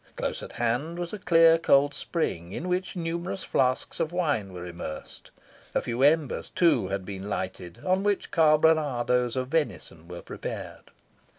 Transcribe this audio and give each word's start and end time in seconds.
Close 0.15 0.41
at 0.41 0.53
hand 0.53 0.97
was 0.97 1.13
a 1.13 1.19
clear 1.19 1.59
cold 1.59 1.93
spring, 1.93 2.53
in 2.53 2.67
which 2.67 2.95
numerous 2.95 3.43
flasks 3.43 3.99
of 3.99 4.11
wine 4.11 4.51
were 4.51 4.65
immersed. 4.65 5.29
A 5.75 5.81
few 5.83 6.01
embers, 6.01 6.49
too, 6.49 6.87
had 6.87 7.05
been 7.05 7.29
lighted, 7.29 7.77
on 7.85 8.01
which 8.01 8.31
carbonadoes 8.31 9.35
of 9.35 9.49
venison 9.49 10.07
were 10.07 10.23
prepared. 10.23 10.89